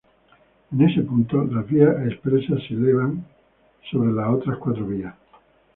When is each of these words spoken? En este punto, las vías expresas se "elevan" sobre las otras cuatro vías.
En 0.73 0.81
este 0.81 1.03
punto, 1.03 1.43
las 1.45 1.67
vías 1.67 1.95
expresas 2.07 2.57
se 2.67 2.73
"elevan" 2.73 3.23
sobre 3.91 4.11
las 4.11 4.31
otras 4.33 4.57
cuatro 4.57 4.87
vías. 4.87 5.13